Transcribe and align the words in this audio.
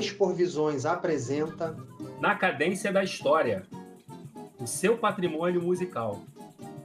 Expor 0.00 0.32
Visões 0.32 0.86
apresenta 0.86 1.76
Na 2.20 2.34
Cadência 2.34 2.90
da 2.90 3.04
História, 3.04 3.66
o 4.58 4.66
seu 4.66 4.96
patrimônio 4.96 5.60
musical, 5.60 6.22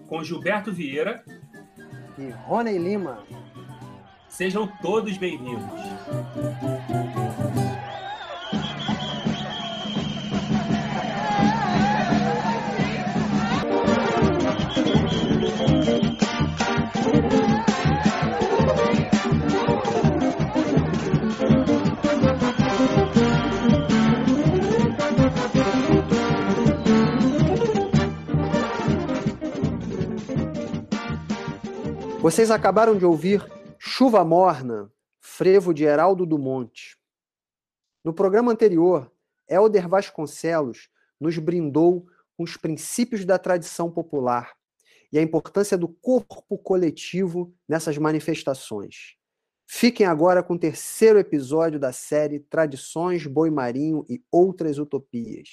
com 0.08 0.22
Gilberto 0.22 0.72
Vieira 0.72 1.24
e 2.18 2.30
Rony 2.46 2.78
Lima. 2.78 3.24
Sejam 4.28 4.68
todos 4.82 5.18
bem-vindos. 5.18 5.64
Vocês 32.26 32.50
acabaram 32.50 32.98
de 32.98 33.06
ouvir 33.06 33.46
Chuva 33.78 34.26
Morna, 34.26 34.92
frevo 35.20 35.72
de 35.72 35.84
Heraldo 35.84 36.26
do 36.26 36.40
Monte. 36.40 36.98
No 38.04 38.12
programa 38.12 38.52
anterior, 38.52 39.12
Helder 39.48 39.88
Vasconcelos 39.88 40.90
nos 41.20 41.38
brindou 41.38 42.08
com 42.36 42.44
os 42.44 42.58
princípios 42.58 43.26
da 43.26 43.38
tradição 43.38 43.92
popular 43.92 44.56
e 45.14 45.20
a 45.20 45.22
importância 45.22 45.78
do 45.78 45.88
corpo 45.88 46.58
coletivo 46.58 47.54
nessas 47.70 47.96
manifestações. 48.00 49.18
Fiquem 49.68 50.08
agora 50.08 50.42
com 50.42 50.56
o 50.56 50.60
terceiro 50.60 51.20
episódio 51.20 51.80
da 51.80 51.94
série 51.94 52.40
Tradições, 52.40 53.28
Boi 53.28 53.52
Marinho 53.52 54.04
e 54.10 54.20
Outras 54.32 54.80
Utopias. 54.80 55.48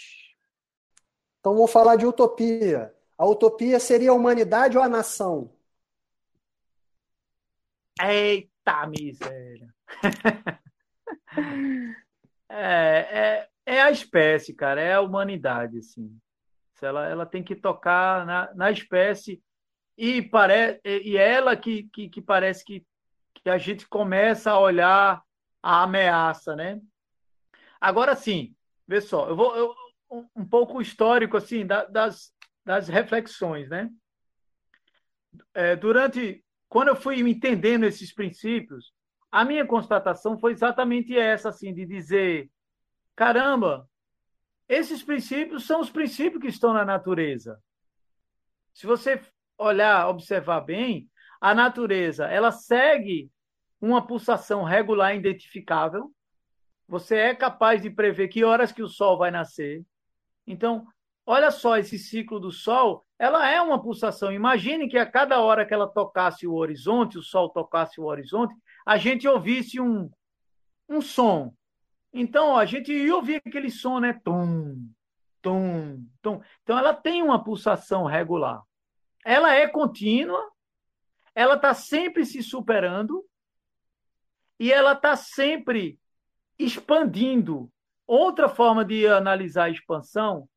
Então 1.38 1.54
vamos 1.54 1.70
falar 1.70 1.96
de 1.96 2.06
utopia. 2.06 2.94
A 3.18 3.26
utopia 3.26 3.78
seria 3.78 4.12
a 4.12 4.14
humanidade 4.14 4.78
ou 4.78 4.82
a 4.82 4.88
nação? 4.88 5.50
Eita 8.00 8.86
miséria! 8.86 9.74
é, 12.48 12.58
é, 12.58 13.48
é 13.66 13.82
a 13.82 13.90
espécie, 13.90 14.54
cara, 14.54 14.80
é 14.80 14.94
a 14.94 15.00
humanidade, 15.00 15.78
assim. 15.78 16.16
Ela, 16.80 17.08
ela 17.08 17.24
tem 17.24 17.44
que 17.44 17.54
tocar 17.54 18.26
na, 18.26 18.52
na 18.54 18.70
espécie 18.72 19.40
e, 19.96 20.20
pare, 20.20 20.80
e 20.84 21.16
ela 21.16 21.56
que, 21.56 21.84
que, 21.92 22.08
que 22.08 22.20
parece 22.20 22.64
que, 22.64 22.84
que 23.34 23.48
a 23.48 23.56
gente 23.56 23.88
começa 23.88 24.50
a 24.50 24.58
olhar 24.58 25.22
a 25.62 25.82
ameaça, 25.84 26.56
né? 26.56 26.80
Agora 27.80 28.16
sim, 28.16 28.54
vê 28.86 29.00
só, 29.00 29.28
eu 29.28 29.36
vou 29.36 29.56
eu, 29.56 29.74
um 30.34 30.44
pouco 30.44 30.82
histórico 30.82 31.36
assim 31.36 31.64
das, 31.64 32.32
das 32.64 32.88
reflexões, 32.88 33.68
né? 33.68 33.88
É, 35.54 35.76
durante 35.76 36.44
quando 36.72 36.88
eu 36.88 36.96
fui 36.96 37.20
entendendo 37.20 37.84
esses 37.84 38.14
princípios, 38.14 38.94
a 39.30 39.44
minha 39.44 39.66
constatação 39.66 40.38
foi 40.38 40.52
exatamente 40.52 41.14
essa, 41.14 41.50
assim, 41.50 41.74
de 41.74 41.84
dizer, 41.84 42.50
caramba, 43.14 43.86
esses 44.66 45.02
princípios 45.02 45.66
são 45.66 45.82
os 45.82 45.90
princípios 45.90 46.40
que 46.40 46.48
estão 46.48 46.72
na 46.72 46.82
natureza. 46.82 47.62
Se 48.72 48.86
você 48.86 49.20
olhar, 49.58 50.08
observar 50.08 50.62
bem, 50.62 51.10
a 51.38 51.54
natureza, 51.54 52.24
ela 52.24 52.50
segue 52.50 53.30
uma 53.78 54.06
pulsação 54.06 54.64
regular 54.64 55.14
identificável. 55.14 56.10
Você 56.88 57.16
é 57.16 57.34
capaz 57.34 57.82
de 57.82 57.90
prever 57.90 58.28
que 58.28 58.44
horas 58.44 58.72
que 58.72 58.82
o 58.82 58.88
sol 58.88 59.18
vai 59.18 59.30
nascer. 59.30 59.84
Então, 60.46 60.86
olha 61.26 61.50
só 61.50 61.76
esse 61.76 61.98
ciclo 61.98 62.40
do 62.40 62.50
sol, 62.50 63.04
ela 63.22 63.48
é 63.48 63.60
uma 63.60 63.80
pulsação. 63.80 64.32
Imagine 64.32 64.88
que 64.88 64.98
a 64.98 65.08
cada 65.08 65.40
hora 65.40 65.64
que 65.64 65.72
ela 65.72 65.86
tocasse 65.86 66.44
o 66.44 66.54
horizonte, 66.54 67.16
o 67.16 67.22
sol 67.22 67.48
tocasse 67.50 68.00
o 68.00 68.04
horizonte, 68.06 68.52
a 68.84 68.98
gente 68.98 69.28
ouvisse 69.28 69.80
um, 69.80 70.10
um 70.88 71.00
som. 71.00 71.54
Então, 72.12 72.48
ó, 72.48 72.58
a 72.58 72.64
gente 72.64 72.92
ia 72.92 73.14
ouvir 73.14 73.40
aquele 73.46 73.70
som, 73.70 74.00
né? 74.00 74.20
Tum, 74.24 74.90
tum, 75.40 76.04
tum. 76.20 76.40
Então, 76.64 76.76
ela 76.76 76.92
tem 76.92 77.22
uma 77.22 77.44
pulsação 77.44 78.06
regular. 78.06 78.60
Ela 79.24 79.54
é 79.54 79.68
contínua, 79.68 80.50
ela 81.32 81.54
está 81.54 81.74
sempre 81.74 82.26
se 82.26 82.42
superando 82.42 83.24
e 84.58 84.72
ela 84.72 84.94
está 84.94 85.14
sempre 85.14 85.96
expandindo. 86.58 87.70
Outra 88.04 88.48
forma 88.48 88.84
de 88.84 89.06
analisar 89.06 89.66
a 89.66 89.70
expansão 89.70 90.48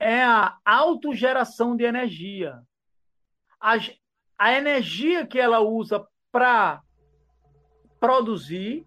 é 0.00 0.22
a 0.24 0.56
autogeração 0.64 1.76
de 1.76 1.84
energia. 1.84 2.58
A, 3.60 3.74
a 4.38 4.52
energia 4.54 5.26
que 5.26 5.38
ela 5.38 5.60
usa 5.60 6.02
para 6.32 6.80
produzir, 8.00 8.86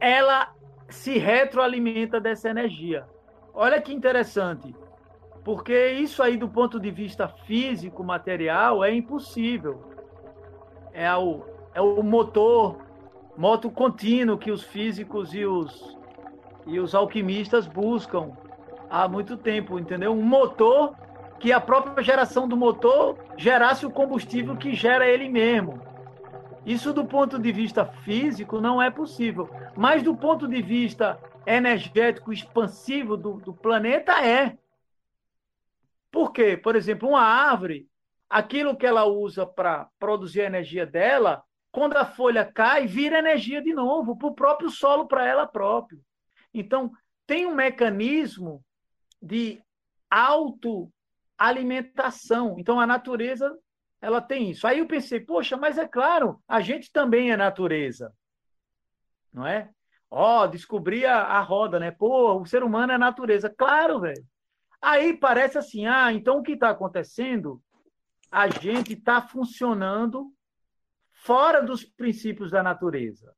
ela 0.00 0.52
se 0.88 1.16
retroalimenta 1.16 2.20
dessa 2.20 2.50
energia. 2.50 3.06
Olha 3.54 3.80
que 3.80 3.92
interessante, 3.92 4.74
porque 5.44 5.92
isso 5.92 6.22
aí, 6.22 6.36
do 6.36 6.48
ponto 6.48 6.80
de 6.80 6.90
vista 6.90 7.28
físico, 7.28 8.02
material, 8.02 8.82
é 8.82 8.92
impossível. 8.92 9.92
É 10.92 11.14
o, 11.14 11.44
é 11.72 11.80
o 11.80 12.02
motor, 12.02 12.84
moto 13.36 13.70
contínuo 13.70 14.36
que 14.36 14.50
os 14.50 14.64
físicos 14.64 15.32
e 15.32 15.46
os, 15.46 15.96
e 16.66 16.80
os 16.80 16.94
alquimistas 16.94 17.66
buscam 17.68 18.36
há 18.92 19.08
muito 19.08 19.38
tempo, 19.38 19.78
entendeu? 19.78 20.12
Um 20.12 20.22
motor 20.22 20.94
que 21.40 21.50
a 21.50 21.58
própria 21.58 22.04
geração 22.04 22.46
do 22.46 22.58
motor 22.58 23.18
gerasse 23.38 23.86
o 23.86 23.90
combustível 23.90 24.54
que 24.54 24.74
gera 24.74 25.06
ele 25.08 25.30
mesmo. 25.30 25.80
Isso 26.66 26.92
do 26.92 27.06
ponto 27.06 27.38
de 27.38 27.50
vista 27.50 27.86
físico 27.86 28.60
não 28.60 28.82
é 28.82 28.90
possível, 28.90 29.48
mas 29.74 30.02
do 30.02 30.14
ponto 30.14 30.46
de 30.46 30.60
vista 30.60 31.18
energético 31.46 32.34
expansivo 32.34 33.16
do, 33.16 33.40
do 33.40 33.54
planeta 33.54 34.22
é. 34.24 34.58
Por 36.10 36.30
quê? 36.30 36.58
Por 36.58 36.76
exemplo, 36.76 37.08
uma 37.08 37.22
árvore, 37.22 37.88
aquilo 38.28 38.76
que 38.76 38.86
ela 38.86 39.06
usa 39.06 39.46
para 39.46 39.88
produzir 39.98 40.42
a 40.42 40.46
energia 40.46 40.84
dela, 40.84 41.42
quando 41.72 41.96
a 41.96 42.04
folha 42.04 42.44
cai, 42.44 42.86
vira 42.86 43.18
energia 43.18 43.62
de 43.62 43.72
novo 43.72 44.14
para 44.18 44.28
o 44.28 44.34
próprio 44.34 44.68
solo, 44.68 45.08
para 45.08 45.26
ela 45.26 45.46
própria. 45.46 45.98
Então, 46.52 46.92
tem 47.26 47.46
um 47.46 47.54
mecanismo 47.54 48.62
de 49.22 49.62
autoalimentação. 50.10 52.56
Então 52.58 52.80
a 52.80 52.86
natureza 52.86 53.56
ela 54.00 54.20
tem 54.20 54.50
isso. 54.50 54.66
Aí 54.66 54.80
eu 54.80 54.86
pensei, 54.86 55.20
poxa, 55.20 55.56
mas 55.56 55.78
é 55.78 55.86
claro, 55.86 56.42
a 56.48 56.60
gente 56.60 56.90
também 56.90 57.30
é 57.30 57.36
natureza. 57.36 58.12
Não 59.32 59.46
é? 59.46 59.70
Ó, 60.10 60.42
oh, 60.42 60.48
descobri 60.48 61.06
a, 61.06 61.22
a 61.22 61.40
roda, 61.40 61.78
né? 61.78 61.92
Pô, 61.92 62.38
o 62.38 62.44
ser 62.44 62.64
humano 62.64 62.92
é 62.92 62.98
natureza. 62.98 63.48
Claro, 63.48 64.00
velho. 64.00 64.26
Aí 64.80 65.16
parece 65.16 65.56
assim, 65.56 65.86
ah, 65.86 66.12
então 66.12 66.38
o 66.38 66.42
que 66.42 66.52
está 66.52 66.70
acontecendo? 66.70 67.62
A 68.30 68.48
gente 68.48 68.94
está 68.94 69.22
funcionando 69.22 70.32
fora 71.12 71.62
dos 71.62 71.84
princípios 71.84 72.50
da 72.50 72.62
natureza. 72.62 73.32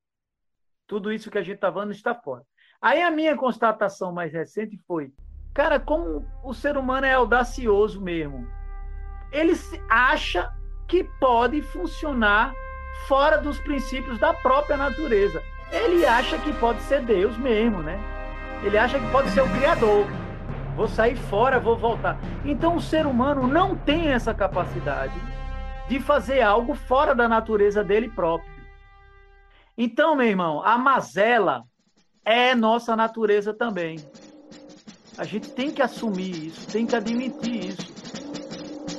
Tudo 0.87 1.13
isso 1.13 1.31
que 1.31 1.39
a 1.39 1.43
gente 1.43 1.57
está 1.57 1.71
falando 1.71 1.93
está 1.93 2.15
fora. 2.15 2.45
Aí 2.81 3.03
a 3.03 3.11
minha 3.11 3.37
constatação 3.37 4.13
mais 4.13 4.33
recente 4.33 4.79
foi: 4.87 5.13
Cara, 5.55 5.79
como 5.79 6.27
o 6.43 6.53
ser 6.53 6.77
humano 6.77 7.07
é 7.07 7.15
audacioso 7.15 8.01
mesmo. 8.01 8.45
Ele 9.31 9.53
acha 9.89 10.53
que 10.89 11.05
pode 11.21 11.63
funcionar 11.63 12.53
fora 13.07 13.39
dos 13.39 13.59
princípios 13.61 14.19
da 14.19 14.35
própria 14.35 14.77
natureza. 14.77 15.41
Ele 15.71 16.05
acha 16.05 16.39
que 16.39 16.53
pode 16.55 16.81
ser 16.83 17.03
Deus 17.03 17.37
mesmo, 17.39 17.83
né? 17.83 17.99
Ele 18.65 18.77
acha 18.77 18.99
que 18.99 19.11
pode 19.11 19.31
ser 19.31 19.43
o 19.43 19.51
Criador. 19.51 20.07
Vou 20.75 20.89
sair 20.89 21.17
fora, 21.17 21.61
vou 21.61 21.77
voltar. 21.77 22.19
Então 22.45 22.77
o 22.77 22.81
ser 22.81 23.07
humano 23.07 23.47
não 23.47 23.77
tem 23.77 24.09
essa 24.09 24.35
capacidade 24.35 25.15
de 25.89 26.01
fazer 26.01 26.41
algo 26.41 26.75
fora 26.75 27.15
da 27.15 27.29
natureza 27.29 27.85
dele 27.85 28.09
próprio. 28.09 28.53
Então, 29.77 30.17
meu 30.17 30.27
irmão, 30.27 30.63
a 30.65 30.79
mazela 30.79 31.65
é 32.25 32.55
nossa 32.55 32.97
natureza 32.97 33.53
também. 33.53 33.97
A 35.17 35.25
gente 35.25 35.51
tem 35.51 35.71
que 35.71 35.81
assumir 35.81 36.47
isso, 36.47 36.67
tem 36.67 36.87
que 36.87 36.97
admitir 36.97 37.67
isso. 37.67 37.95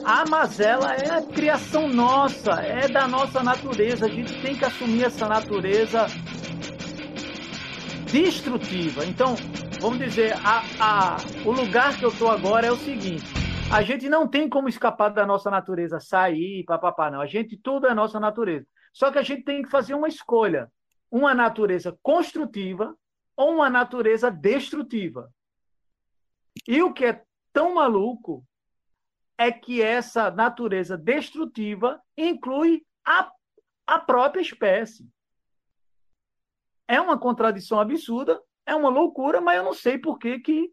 A 0.06 0.26
mazela 0.26 0.94
é 0.94 1.10
a 1.10 1.22
criação 1.22 1.90
nossa, 1.90 2.62
é 2.62 2.88
da 2.88 3.08
nossa 3.08 3.44
natureza. 3.44 4.06
A 4.06 4.10
gente 4.10 4.42
tem 4.42 4.56
que 4.56 4.64
assumir 4.64 5.04
essa 5.04 5.28
natureza 5.28 6.06
destrutiva. 8.12 9.04
Então, 9.06 9.36
vamos 9.82 10.00
dizer, 10.00 10.34
a, 10.44 10.64
a, 10.80 11.18
o 11.44 11.52
lugar 11.52 11.98
que 11.98 12.06
eu 12.06 12.10
estou 12.10 12.30
agora 12.30 12.68
é 12.68 12.72
o 12.72 12.78
seguinte: 12.78 13.26
a 13.74 13.82
gente 13.82 14.08
não 14.08 14.26
tem 14.26 14.48
como 14.48 14.70
escapar 14.70 15.10
da 15.10 15.26
nossa 15.26 15.50
natureza, 15.50 16.00
sair, 16.00 16.64
papapá, 16.64 17.12
não. 17.12 17.20
A 17.20 17.26
gente, 17.26 17.58
tudo 17.58 17.88
é 17.88 17.94
nossa 17.94 18.20
natureza. 18.20 18.66
Só 18.94 19.12
que 19.12 19.18
a 19.18 19.24
gente 19.24 19.44
tem 19.44 19.64
que 19.64 19.70
fazer 19.70 19.96
uma 19.96 20.08
escolha. 20.08 20.72
Uma 21.12 21.34
natureza 21.34 21.98
construtiva 22.02 22.96
ou 23.36 23.56
uma 23.56 23.70
natureza 23.70 24.32
destrutiva. 24.32 25.30
E 26.68 26.82
o 26.82 26.94
que 26.94 27.06
é 27.06 27.24
tão 27.54 27.76
maluco 27.76 28.46
é 29.38 29.52
que 29.52 29.82
essa 29.82 30.32
natureza 30.32 30.98
destrutiva 30.98 32.02
inclui 32.18 32.86
a, 33.06 33.32
a 33.86 34.00
própria 34.00 34.42
espécie. 34.42 35.08
É 36.88 37.00
uma 37.02 37.18
contradição 37.18 37.80
absurda, 37.80 38.42
é 38.66 38.76
uma 38.76 38.90
loucura, 38.90 39.42
mas 39.42 39.58
eu 39.58 39.64
não 39.64 39.74
sei 39.74 39.98
por 39.98 40.18
que, 40.18 40.40
que 40.40 40.72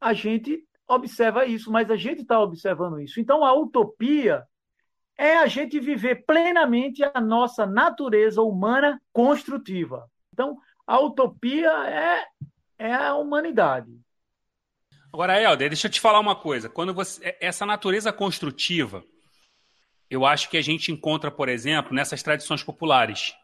a 0.00 0.12
gente 0.12 0.64
observa 0.86 1.46
isso, 1.46 1.70
mas 1.70 1.90
a 1.90 1.96
gente 1.96 2.22
está 2.22 2.40
observando 2.40 3.00
isso. 3.00 3.20
Então, 3.20 3.44
a 3.44 3.52
utopia 3.52 4.46
é 5.16 5.36
a 5.36 5.46
gente 5.46 5.80
viver 5.80 6.24
plenamente 6.24 7.02
a 7.02 7.20
nossa 7.20 7.66
natureza 7.66 8.40
humana 8.40 9.00
construtiva. 9.12 10.08
Então, 10.32 10.58
a 10.86 11.00
utopia 11.00 11.70
é, 11.88 12.26
é 12.78 12.94
a 12.94 13.14
humanidade. 13.14 13.90
Agora, 15.12 15.40
Helder, 15.40 15.70
deixa 15.70 15.86
eu 15.86 15.90
te 15.90 16.00
falar 16.00 16.20
uma 16.20 16.36
coisa. 16.36 16.68
Quando 16.68 16.92
você 16.92 17.24
é, 17.24 17.38
essa 17.40 17.64
natureza 17.64 18.12
construtiva, 18.12 19.04
eu 20.10 20.24
acho 20.26 20.48
que 20.50 20.56
a 20.56 20.62
gente 20.62 20.92
encontra, 20.92 21.30
por 21.30 21.48
exemplo, 21.48 21.94
nessas 21.94 22.22
tradições 22.22 22.62
populares. 22.62 23.34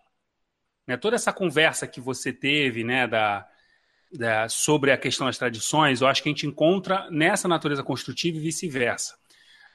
Né? 0.86 0.96
Toda 0.96 1.16
essa 1.16 1.32
conversa 1.32 1.86
que 1.86 2.00
você 2.00 2.32
teve, 2.32 2.84
né, 2.84 3.06
da, 3.06 3.46
da, 4.12 4.48
sobre 4.48 4.92
a 4.92 4.98
questão 4.98 5.26
das 5.26 5.38
tradições, 5.38 6.00
eu 6.00 6.06
acho 6.06 6.22
que 6.22 6.28
a 6.28 6.32
gente 6.32 6.46
encontra 6.46 7.08
nessa 7.10 7.48
natureza 7.48 7.82
construtiva 7.82 8.36
e 8.36 8.40
vice-versa. 8.40 9.14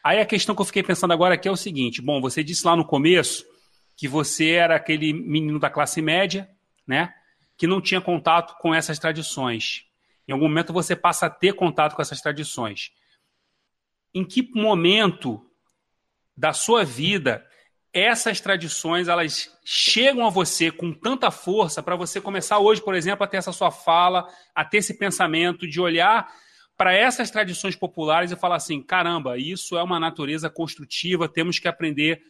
Aí 0.04 0.20
a 0.20 0.26
questão 0.26 0.56
que 0.56 0.62
eu 0.62 0.66
fiquei 0.66 0.84
pensando 0.84 1.12
agora 1.12 1.34
aqui 1.34 1.48
é 1.48 1.52
o 1.52 1.58
seguinte: 1.58 2.02
bom, 2.02 2.22
você 2.22 2.44
disse 2.44 2.66
lá 2.66 2.76
no 2.76 2.86
começo 2.86 3.46
que 3.98 4.08
você 4.08 4.52
era 4.52 4.76
aquele 4.76 5.12
menino 5.12 5.60
da 5.60 5.70
classe 5.70 6.02
média, 6.02 6.50
né, 6.88 7.14
que 7.58 7.68
não 7.68 7.82
tinha 7.82 8.00
contato 8.00 8.56
com 8.60 8.74
essas 8.74 8.98
tradições. 8.98 9.89
Em 10.30 10.32
algum 10.32 10.48
momento 10.48 10.72
você 10.72 10.96
passa 10.96 11.26
a 11.26 11.30
ter 11.30 11.54
contato 11.54 11.96
com 11.96 12.04
essas 12.04 12.22
tradições. 12.22 12.92
Em 14.14 14.24
que 14.24 14.48
momento 14.54 15.44
da 16.38 16.54
sua 16.54 16.86
vida 16.86 17.44
essas 17.92 18.40
tradições 18.40 19.08
elas 19.08 19.52
chegam 19.66 20.28
a 20.28 20.30
você 20.30 20.70
com 20.70 20.94
tanta 20.94 21.32
força 21.32 21.82
para 21.82 21.96
você 21.96 22.22
começar 22.22 22.60
hoje, 22.60 22.80
por 22.80 22.94
exemplo, 22.94 23.24
a 23.24 23.28
ter 23.28 23.38
essa 23.38 23.52
sua 23.52 23.72
fala, 23.72 24.28
a 24.54 24.64
ter 24.64 24.78
esse 24.78 25.00
pensamento 25.00 25.68
de 25.68 25.82
olhar 25.82 26.32
para 26.78 26.94
essas 26.94 27.32
tradições 27.32 27.76
populares 27.76 28.32
e 28.32 28.36
falar 28.36 28.58
assim: 28.58 28.84
caramba, 28.84 29.40
isso 29.40 29.76
é 29.76 29.82
uma 29.82 30.00
natureza 30.00 30.48
construtiva, 30.48 31.28
temos 31.28 31.58
que 31.58 31.68
aprender 31.68 32.22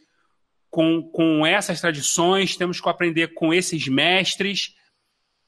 com, 0.70 1.02
com 1.02 1.44
essas 1.44 1.82
tradições, 1.82 2.56
temos 2.56 2.80
que 2.80 2.88
aprender 2.88 3.34
com 3.34 3.52
esses 3.52 3.86
mestres. 3.86 4.74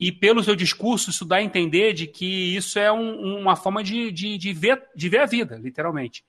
E 0.04 0.10
pelo 0.10 0.42
seu 0.42 0.56
discurso, 0.56 1.10
isso 1.10 1.24
dá 1.24 1.36
a 1.36 1.42
entender 1.42 1.92
de 1.92 2.08
que 2.08 2.56
isso 2.56 2.76
é 2.76 2.90
um, 2.90 3.38
uma 3.38 3.54
forma 3.54 3.84
de, 3.84 4.10
de, 4.10 4.36
de, 4.36 4.52
ver, 4.52 4.84
de 4.96 5.08
ver 5.08 5.18
a 5.18 5.26
vida, 5.26 5.54
literalmente. 5.54 6.24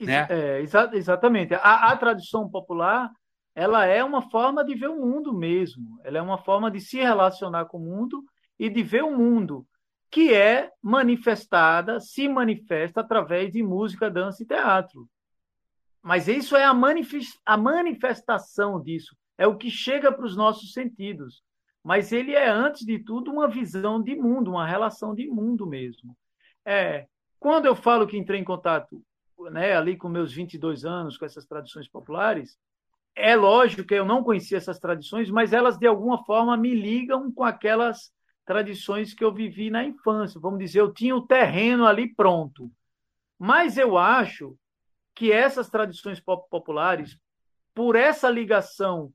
Né? 0.00 0.26
É, 0.30 0.62
exa 0.62 0.90
exatamente. 0.94 1.52
A, 1.52 1.92
a 1.92 1.96
tradição 1.98 2.48
popular 2.48 3.10
ela 3.54 3.84
é 3.84 4.02
uma 4.02 4.22
forma 4.30 4.64
de 4.64 4.74
ver 4.74 4.88
o 4.88 5.04
mundo 5.04 5.34
mesmo. 5.34 6.00
Ela 6.02 6.16
é 6.16 6.22
uma 6.22 6.38
forma 6.38 6.70
de 6.70 6.80
se 6.80 6.96
relacionar 6.96 7.66
com 7.66 7.76
o 7.76 7.84
mundo 7.84 8.24
e 8.58 8.70
de 8.70 8.82
ver 8.82 9.04
o 9.04 9.14
mundo, 9.14 9.66
que 10.10 10.32
é 10.32 10.70
manifestada, 10.82 12.00
se 12.00 12.26
manifesta 12.26 13.02
através 13.02 13.52
de 13.52 13.62
música, 13.62 14.10
dança 14.10 14.42
e 14.42 14.46
teatro. 14.46 15.06
Mas 16.00 16.26
isso 16.26 16.56
é 16.56 16.64
a, 16.64 16.72
manifest 16.72 17.38
a 17.44 17.58
manifestação 17.58 18.80
disso, 18.80 19.14
é 19.36 19.46
o 19.46 19.58
que 19.58 19.70
chega 19.70 20.10
para 20.10 20.24
os 20.24 20.34
nossos 20.34 20.72
sentidos. 20.72 21.42
Mas 21.84 22.12
ele 22.12 22.32
é, 22.32 22.48
antes 22.48 22.86
de 22.86 22.98
tudo, 22.98 23.30
uma 23.30 23.46
visão 23.46 24.02
de 24.02 24.16
mundo, 24.16 24.52
uma 24.52 24.66
relação 24.66 25.14
de 25.14 25.26
mundo 25.26 25.66
mesmo. 25.66 26.16
É, 26.64 27.06
quando 27.38 27.66
eu 27.66 27.76
falo 27.76 28.06
que 28.06 28.16
entrei 28.16 28.40
em 28.40 28.44
contato 28.44 29.04
né, 29.52 29.76
ali 29.76 29.94
com 29.94 30.08
meus 30.08 30.32
22 30.32 30.86
anos, 30.86 31.18
com 31.18 31.26
essas 31.26 31.44
tradições 31.44 31.86
populares, 31.86 32.58
é 33.14 33.36
lógico 33.36 33.84
que 33.84 33.94
eu 33.94 34.04
não 34.06 34.24
conhecia 34.24 34.56
essas 34.56 34.78
tradições, 34.78 35.30
mas 35.30 35.52
elas 35.52 35.76
de 35.76 35.86
alguma 35.86 36.24
forma 36.24 36.56
me 36.56 36.74
ligam 36.74 37.30
com 37.30 37.44
aquelas 37.44 38.10
tradições 38.46 39.12
que 39.12 39.22
eu 39.22 39.32
vivi 39.32 39.70
na 39.70 39.84
infância. 39.84 40.40
Vamos 40.40 40.58
dizer, 40.58 40.80
eu 40.80 40.92
tinha 40.92 41.14
o 41.14 41.26
terreno 41.26 41.86
ali 41.86 42.12
pronto. 42.14 42.70
Mas 43.38 43.76
eu 43.76 43.98
acho 43.98 44.56
que 45.14 45.30
essas 45.30 45.68
tradições 45.68 46.18
populares, 46.18 47.18
por 47.74 47.94
essa 47.94 48.30
ligação 48.30 49.12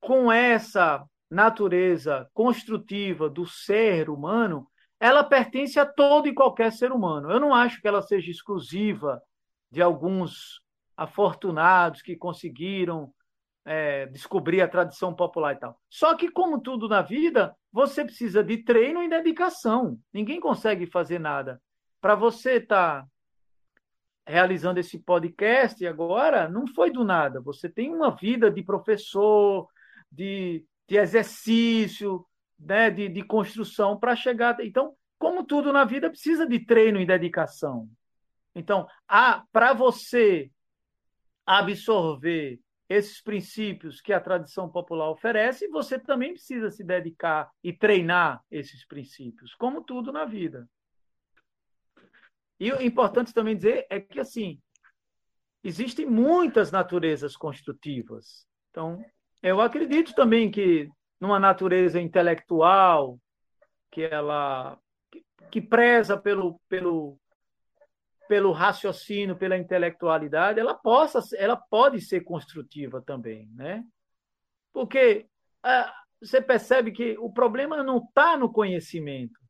com 0.00 0.32
essa 0.32 1.04
natureza 1.30 2.28
construtiva 2.34 3.30
do 3.30 3.46
ser 3.46 4.10
humano, 4.10 4.66
ela 4.98 5.22
pertence 5.22 5.78
a 5.78 5.86
todo 5.86 6.28
e 6.28 6.34
qualquer 6.34 6.72
ser 6.72 6.92
humano. 6.92 7.30
Eu 7.30 7.40
não 7.40 7.54
acho 7.54 7.80
que 7.80 7.88
ela 7.88 8.02
seja 8.02 8.30
exclusiva 8.30 9.22
de 9.70 9.80
alguns 9.80 10.60
afortunados 10.96 12.02
que 12.02 12.16
conseguiram 12.16 13.12
é, 13.64 14.06
descobrir 14.06 14.60
a 14.60 14.68
tradição 14.68 15.14
popular 15.14 15.54
e 15.54 15.58
tal. 15.58 15.80
Só 15.88 16.14
que, 16.14 16.30
como 16.30 16.60
tudo 16.60 16.88
na 16.88 17.02
vida, 17.02 17.54
você 17.72 18.04
precisa 18.04 18.42
de 18.42 18.58
treino 18.58 19.02
e 19.02 19.08
dedicação. 19.08 19.98
Ninguém 20.12 20.40
consegue 20.40 20.86
fazer 20.86 21.18
nada. 21.18 21.62
Para 22.00 22.14
você 22.14 22.54
estar 22.54 23.02
tá 23.02 23.08
realizando 24.26 24.78
esse 24.80 24.98
podcast 24.98 25.86
agora, 25.86 26.48
não 26.48 26.66
foi 26.66 26.90
do 26.90 27.04
nada. 27.04 27.40
Você 27.40 27.68
tem 27.68 27.94
uma 27.94 28.10
vida 28.10 28.50
de 28.50 28.62
professor, 28.62 29.68
de, 30.10 30.64
de 30.90 30.96
exercício, 30.96 32.26
né, 32.58 32.90
de, 32.90 33.08
de 33.08 33.22
construção 33.22 33.96
para 33.96 34.16
chegar. 34.16 34.58
Então, 34.60 34.96
como 35.20 35.44
tudo 35.44 35.72
na 35.72 35.84
vida, 35.84 36.10
precisa 36.10 36.44
de 36.44 36.58
treino 36.58 37.00
e 37.00 37.06
dedicação. 37.06 37.88
Então, 38.56 38.88
para 39.52 39.72
você 39.72 40.50
absorver 41.46 42.58
esses 42.88 43.22
princípios 43.22 44.00
que 44.00 44.12
a 44.12 44.20
tradição 44.20 44.68
popular 44.68 45.08
oferece, 45.10 45.68
você 45.68 45.96
também 45.96 46.32
precisa 46.32 46.72
se 46.72 46.82
dedicar 46.82 47.48
e 47.62 47.72
treinar 47.72 48.42
esses 48.50 48.84
princípios, 48.84 49.54
como 49.54 49.84
tudo 49.84 50.10
na 50.10 50.24
vida. 50.24 50.68
E 52.58 52.72
o 52.72 52.82
importante 52.82 53.32
também 53.32 53.54
dizer 53.56 53.86
é 53.88 54.00
que, 54.00 54.18
assim, 54.18 54.60
existem 55.62 56.04
muitas 56.04 56.72
naturezas 56.72 57.36
construtivas. 57.36 58.44
Então, 58.70 59.00
eu 59.42 59.60
acredito 59.60 60.14
também 60.14 60.50
que 60.50 60.88
numa 61.20 61.38
natureza 61.38 62.00
intelectual, 62.00 63.18
que 63.90 64.02
ela 64.02 64.78
que 65.50 65.60
preza 65.60 66.16
pelo, 66.16 66.60
pelo 66.68 67.18
pelo 68.28 68.52
raciocínio, 68.52 69.36
pela 69.36 69.58
intelectualidade, 69.58 70.60
ela 70.60 70.72
possa, 70.72 71.20
ela 71.36 71.56
pode 71.56 72.00
ser 72.00 72.20
construtiva 72.20 73.02
também, 73.02 73.48
né? 73.56 73.84
Porque 74.72 75.26
ah, 75.64 75.92
você 76.22 76.40
percebe 76.40 76.92
que 76.92 77.16
o 77.18 77.32
problema 77.32 77.82
não 77.82 77.98
está 77.98 78.36
no 78.36 78.52
conhecimento. 78.52 79.40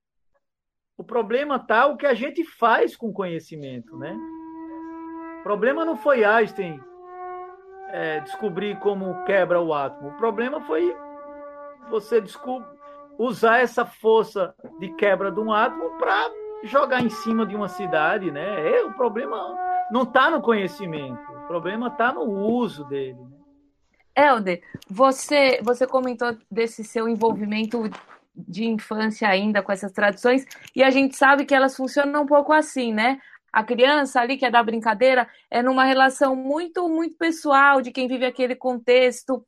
O 0.97 1.05
problema 1.05 1.57
está 1.57 1.87
o 1.87 1.97
que 1.97 2.07
a 2.07 2.15
gente 2.15 2.43
faz 2.43 2.97
com 2.97 3.13
conhecimento, 3.13 3.99
né? 3.99 4.17
O 5.41 5.43
problema 5.43 5.85
não 5.85 5.97
foi 5.97 6.25
Einstein 6.25 6.81
é, 7.93 8.21
descobrir 8.21 8.79
como 8.79 9.25
quebra 9.25 9.61
o 9.61 9.73
átomo. 9.75 10.11
O 10.11 10.17
problema 10.17 10.61
foi 10.63 10.97
você 11.89 12.23
usar 13.19 13.59
essa 13.59 13.85
força 13.85 14.55
de 14.79 14.89
quebra 14.95 15.31
de 15.31 15.41
um 15.41 15.53
átomo 15.53 15.99
para 15.99 16.31
jogar 16.65 17.03
em 17.03 17.11
cima 17.11 17.47
de 17.47 17.55
uma 17.55 17.69
cidade, 17.69 18.31
né? 18.31 18.71
É, 18.71 18.85
o 18.85 18.93
problema 18.93 19.37
não 19.91 20.03
está 20.03 20.31
no 20.31 20.41
conhecimento, 20.41 21.21
o 21.33 21.47
problema 21.47 21.89
está 21.89 22.13
no 22.13 22.23
uso 22.23 22.85
dele. 22.85 23.19
Né? 23.19 23.37
Helder, 24.17 24.63
você, 24.89 25.61
você 25.63 25.87
comentou 25.87 26.37
desse 26.51 26.85
seu 26.85 27.09
envolvimento 27.09 27.89
de 28.35 28.65
infância 28.65 29.29
ainda 29.29 29.63
com 29.63 29.73
essas 29.73 29.93
tradições, 29.93 30.47
e 30.75 30.83
a 30.83 30.91
gente 30.91 31.17
sabe 31.17 31.45
que 31.45 31.55
elas 31.55 31.77
funcionam 31.77 32.23
um 32.23 32.27
pouco 32.27 32.53
assim, 32.53 32.93
né? 32.93 33.19
A 33.53 33.65
criança 33.65 34.21
ali 34.21 34.37
que 34.37 34.47
é 34.47 34.51
da 34.51 34.63
brincadeira 34.63 35.29
é 35.51 35.63
numa 35.63 35.85
relação 35.85 36.37
muito, 36.37 36.89
muito 36.89 37.17
pessoal 37.17 37.83
de 37.83 37.91
quem 37.91 38.07
vive 38.07 38.25
aquele 38.25 38.55
contexto. 38.55 39.45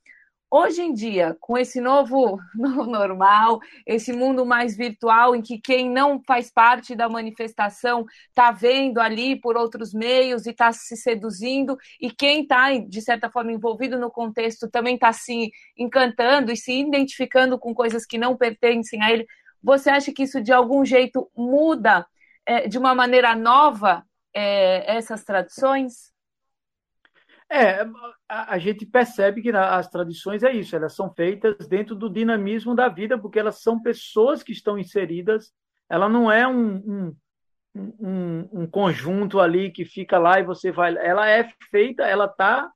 Hoje 0.50 0.82
em 0.82 0.92
dia, 0.92 1.35
com 1.40 1.56
esse 1.56 1.80
novo, 1.80 2.38
normal, 2.54 3.59
esse 3.87 4.12
mundo 4.12 4.44
mais 4.44 4.76
virtual, 4.76 5.35
em 5.35 5.40
que 5.40 5.59
quem 5.59 5.88
não 5.88 6.21
faz 6.26 6.52
parte 6.52 6.94
da 6.94 7.09
manifestação 7.09 8.04
está 8.28 8.50
vendo 8.50 8.99
ali 8.99 9.40
por 9.40 9.56
outros 9.56 9.94
meios 9.94 10.44
e 10.44 10.50
está 10.50 10.71
se 10.73 10.94
seduzindo, 10.94 11.78
e 11.99 12.11
quem 12.11 12.42
está, 12.42 12.76
de 12.76 13.00
certa 13.00 13.30
forma, 13.30 13.50
envolvido 13.50 13.99
no 13.99 14.11
contexto 14.11 14.68
também 14.68 14.97
está 14.97 15.11
se 15.11 15.50
encantando 15.78 16.52
e 16.52 16.56
se 16.56 16.73
identificando 16.73 17.59
com 17.59 17.73
coisas 17.73 18.04
que 18.04 18.18
não 18.18 18.37
pertencem 18.37 19.02
a 19.02 19.11
ele, 19.11 19.26
você 19.62 19.88
acha 19.88 20.12
que 20.12 20.25
isso 20.25 20.42
de 20.42 20.52
algum 20.52 20.85
jeito 20.85 21.30
muda 21.35 22.04
é, 22.46 22.68
de 22.68 22.78
uma 22.78 22.94
maneira 22.94 23.34
nova 23.34 24.04
é, 24.34 24.96
essas 24.96 25.25
tradições? 25.25 26.12
É, 27.50 27.82
a, 28.26 28.54
a, 28.54 28.58
gente 28.58 28.87
percebe 28.87 29.42
que 29.42 29.50
as 29.50 29.87
tradições 29.90 30.42
é 30.42 30.50
isso, 30.52 30.75
elas 30.75 30.94
são 30.94 31.12
feitas 31.12 31.68
dentro 31.68 31.94
do 31.94 32.08
dinamismo 32.08 32.75
da 32.75 32.88
vida, 32.88 33.18
porque 33.18 33.38
elas 33.38 33.61
são 33.61 33.82
pessoas 33.82 34.42
que 34.42 34.52
estão 34.52 34.78
inseridas, 34.78 35.52
ela 35.87 36.08
não 36.08 36.32
é 36.32 36.49
um, 36.49 36.76
um, 36.76 37.16
um, 37.75 38.49
um 38.62 38.66
conjunto 38.66 39.38
ali 39.38 39.70
que 39.70 39.84
fica 39.84 40.18
lá 40.18 40.40
e 40.40 40.44
você 40.44 40.72
vai. 40.72 40.96
Ela 40.96 41.28
é 41.28 41.46
feita, 41.70 42.04
ela 42.04 42.26
tá, 42.26 42.72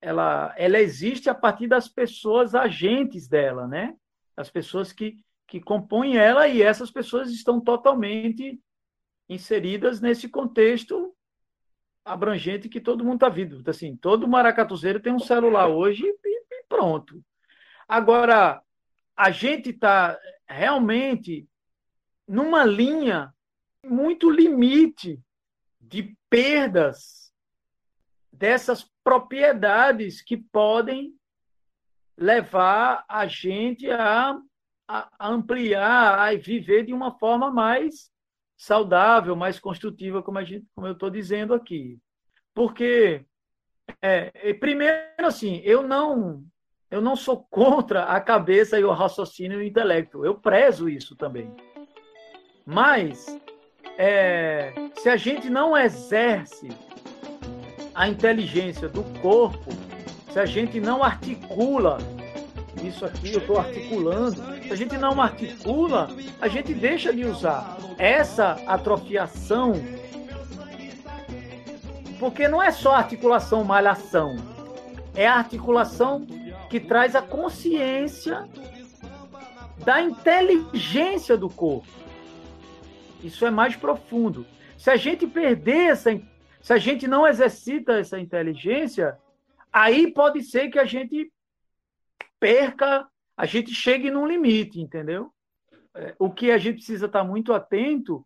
ela, 0.00 0.54
ela 0.56 0.78
existe 0.78 1.28
a 1.28 1.34
partir 1.34 1.66
das 1.66 1.86
pessoas 1.86 2.54
agentes 2.54 3.28
dela, 3.28 3.66
né? 3.66 3.94
As 4.34 4.48
pessoas 4.48 4.92
que, 4.92 5.16
que 5.46 5.60
compõem 5.60 6.16
ela, 6.16 6.48
e 6.48 6.62
essas 6.62 6.90
pessoas 6.90 7.30
estão 7.30 7.60
totalmente 7.60 8.58
inseridas 9.28 10.00
nesse 10.00 10.28
contexto 10.28 11.14
abrangente 12.04 12.68
que 12.68 12.80
todo 12.80 13.04
mundo 13.04 13.16
está 13.16 13.28
vindo. 13.28 13.62
Assim, 13.68 13.96
todo 13.96 14.28
maracatuzeiro 14.28 15.00
tem 15.00 15.12
um 15.12 15.18
celular 15.18 15.68
hoje 15.68 16.04
e, 16.04 16.28
e 16.60 16.64
pronto. 16.68 17.22
Agora, 17.88 18.62
a 19.16 19.30
gente 19.30 19.70
está 19.70 20.18
realmente 20.48 21.48
numa 22.28 22.64
linha 22.64 23.34
muito 23.84 24.30
limite 24.30 25.20
de 25.80 26.16
perdas 26.28 27.32
dessas 28.32 28.90
propriedades 29.02 30.22
que 30.22 30.36
podem 30.36 31.14
levar 32.16 33.04
a 33.08 33.26
gente 33.26 33.90
a, 33.90 34.38
a 34.88 35.28
ampliar, 35.28 36.18
a 36.18 36.34
viver 36.36 36.84
de 36.84 36.92
uma 36.92 37.18
forma 37.18 37.50
mais 37.50 38.10
saudável, 38.56 39.36
mais 39.36 39.58
construtiva, 39.58 40.22
como, 40.22 40.38
a 40.38 40.44
gente, 40.44 40.66
como 40.74 40.86
eu 40.86 40.92
estou 40.92 41.10
dizendo 41.10 41.52
aqui. 41.52 41.98
Porque, 42.54 43.24
é, 44.00 44.54
primeiro, 44.54 45.26
assim, 45.26 45.60
eu 45.64 45.82
não, 45.82 46.42
eu 46.90 47.00
não 47.00 47.14
sou 47.14 47.46
contra 47.50 48.04
a 48.04 48.20
cabeça 48.20 48.78
e 48.78 48.84
o 48.84 48.92
raciocínio 48.92 49.60
e 49.60 49.64
o 49.64 49.66
intelecto. 49.66 50.24
Eu 50.24 50.34
prezo 50.34 50.88
isso 50.88 51.14
também. 51.16 51.54
Mas, 52.64 53.26
é, 53.98 54.72
se 54.96 55.08
a 55.08 55.16
gente 55.16 55.50
não 55.50 55.76
exerce 55.76 56.68
a 57.94 58.08
inteligência 58.08 58.88
do 58.88 59.02
corpo, 59.20 59.70
se 60.32 60.38
a 60.38 60.46
gente 60.46 60.80
não 60.80 61.02
articula 61.02 61.98
isso 62.88 63.04
aqui, 63.04 63.32
eu 63.32 63.40
estou 63.40 63.58
articulando, 63.58 64.36
se 64.62 64.72
a 64.72 64.76
gente 64.76 64.96
não 64.96 65.20
articula, 65.20 66.08
a 66.40 66.48
gente 66.48 66.72
deixa 66.74 67.12
de 67.12 67.24
usar 67.24 67.76
essa 67.98 68.52
atrofiação, 68.66 69.74
porque 72.18 72.48
não 72.48 72.62
é 72.62 72.70
só 72.70 72.94
articulação 72.94 73.64
malhação, 73.64 74.36
é 75.14 75.26
a 75.26 75.34
articulação 75.34 76.26
que 76.68 76.80
traz 76.80 77.14
a 77.14 77.22
consciência 77.22 78.48
da 79.84 80.00
inteligência 80.00 81.36
do 81.36 81.48
corpo. 81.48 81.88
Isso 83.22 83.46
é 83.46 83.50
mais 83.50 83.76
profundo. 83.76 84.46
Se 84.76 84.90
a 84.90 84.96
gente 84.96 85.26
perder 85.26 85.90
essa, 85.90 86.10
se 86.60 86.72
a 86.72 86.78
gente 86.78 87.06
não 87.06 87.26
exercita 87.26 87.98
essa 87.98 88.18
inteligência, 88.18 89.16
aí 89.72 90.12
pode 90.12 90.42
ser 90.42 90.68
que 90.68 90.78
a 90.78 90.84
gente 90.84 91.30
perca, 92.46 93.08
a 93.36 93.44
gente 93.44 93.74
chegue 93.74 94.08
num 94.08 94.24
limite, 94.24 94.80
entendeu? 94.80 95.32
É, 95.92 96.14
o 96.16 96.30
que 96.30 96.52
a 96.52 96.58
gente 96.58 96.76
precisa 96.76 97.06
estar 97.06 97.24
muito 97.24 97.52
atento 97.52 98.24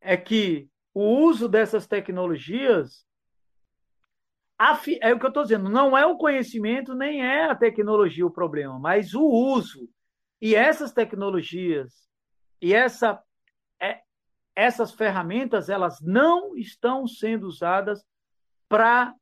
é 0.00 0.16
que 0.16 0.68
o 0.94 1.02
uso 1.24 1.48
dessas 1.48 1.84
tecnologias 1.84 3.04
é 5.00 5.12
o 5.12 5.18
que 5.18 5.26
eu 5.26 5.28
estou 5.28 5.42
dizendo, 5.42 5.68
não 5.68 5.98
é 5.98 6.06
o 6.06 6.16
conhecimento 6.16 6.94
nem 6.94 7.20
é 7.20 7.50
a 7.50 7.54
tecnologia 7.56 8.24
o 8.24 8.30
problema, 8.30 8.78
mas 8.78 9.12
o 9.12 9.24
uso. 9.24 9.88
E 10.40 10.54
essas 10.54 10.92
tecnologias 10.92 12.08
e 12.60 12.72
essa, 12.72 13.20
é, 13.80 14.02
essas 14.54 14.92
ferramentas, 14.92 15.68
elas 15.68 16.00
não 16.00 16.56
estão 16.56 17.08
sendo 17.08 17.48
usadas 17.48 18.04
para 18.68 19.12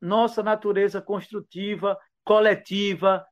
nossa 0.00 0.42
natureza 0.42 1.02
construtiva, 1.02 1.98
coletiva, 2.24 3.27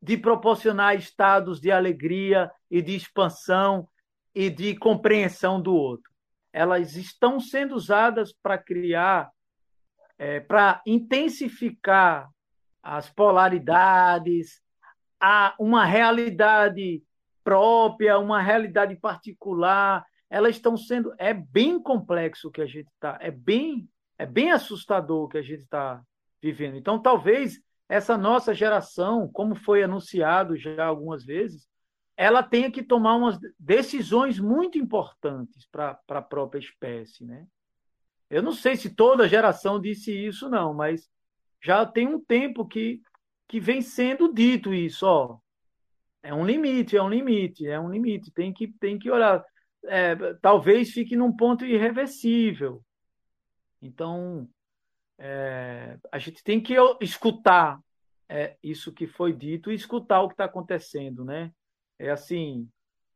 de 0.00 0.16
proporcionar 0.16 0.96
estados 0.96 1.60
de 1.60 1.70
alegria 1.70 2.50
e 2.70 2.82
de 2.82 2.94
expansão 2.94 3.88
e 4.34 4.50
de 4.50 4.76
compreensão 4.76 5.60
do 5.60 5.74
outro. 5.74 6.10
Elas 6.52 6.96
estão 6.96 7.40
sendo 7.40 7.74
usadas 7.74 8.32
para 8.32 8.58
criar, 8.58 9.30
é, 10.18 10.40
para 10.40 10.82
intensificar 10.86 12.28
as 12.82 13.10
polaridades, 13.10 14.62
a 15.20 15.54
uma 15.58 15.84
realidade 15.84 17.02
própria, 17.42 18.18
uma 18.18 18.40
realidade 18.40 18.94
particular. 18.96 20.04
Elas 20.28 20.56
estão 20.56 20.76
sendo. 20.76 21.14
É 21.18 21.32
bem 21.32 21.82
complexo 21.82 22.48
o 22.48 22.50
que 22.50 22.60
a 22.60 22.66
gente 22.66 22.88
está. 22.88 23.18
É 23.20 23.30
bem, 23.30 23.88
é 24.18 24.26
bem 24.26 24.52
assustador 24.52 25.24
o 25.24 25.28
que 25.28 25.38
a 25.38 25.42
gente 25.42 25.62
está 25.62 26.02
vivendo. 26.42 26.76
Então, 26.76 27.00
talvez 27.00 27.60
essa 27.88 28.16
nossa 28.16 28.54
geração, 28.54 29.28
como 29.32 29.54
foi 29.54 29.82
anunciado 29.82 30.56
já 30.56 30.84
algumas 30.84 31.24
vezes, 31.24 31.68
ela 32.16 32.42
tenha 32.42 32.70
que 32.70 32.82
tomar 32.82 33.14
umas 33.16 33.38
decisões 33.58 34.38
muito 34.38 34.78
importantes 34.78 35.66
para 35.70 36.00
a 36.08 36.22
própria 36.22 36.58
espécie, 36.58 37.24
né? 37.24 37.46
Eu 38.28 38.42
não 38.42 38.52
sei 38.52 38.76
se 38.76 38.94
toda 38.94 39.28
geração 39.28 39.80
disse 39.80 40.12
isso, 40.12 40.48
não, 40.48 40.74
mas 40.74 41.08
já 41.62 41.86
tem 41.86 42.08
um 42.08 42.18
tempo 42.18 42.66
que, 42.66 43.00
que 43.46 43.60
vem 43.60 43.80
sendo 43.82 44.32
dito 44.32 44.74
isso, 44.74 45.06
ó. 45.06 45.38
É 46.22 46.34
um 46.34 46.44
limite, 46.44 46.96
é 46.96 47.02
um 47.02 47.08
limite, 47.08 47.68
é 47.68 47.78
um 47.78 47.90
limite. 47.90 48.32
Tem 48.32 48.52
que, 48.52 48.66
tem 48.66 48.98
que 48.98 49.08
olhar. 49.08 49.44
É, 49.84 50.16
talvez 50.42 50.90
fique 50.90 51.14
num 51.14 51.32
ponto 51.32 51.64
irreversível. 51.64 52.82
Então, 53.80 54.48
é, 55.18 55.98
a 56.12 56.18
gente 56.18 56.42
tem 56.42 56.60
que 56.60 56.74
escutar 57.00 57.80
é, 58.28 58.56
isso 58.62 58.92
que 58.92 59.06
foi 59.06 59.32
dito 59.32 59.70
e 59.70 59.74
escutar 59.74 60.20
o 60.22 60.28
que 60.28 60.34
está 60.34 60.44
acontecendo, 60.44 61.24
né? 61.24 61.52
É 61.98 62.10
assim, 62.10 62.68